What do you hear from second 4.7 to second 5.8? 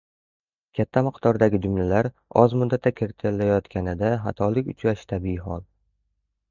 uchrashi tabiiy hol.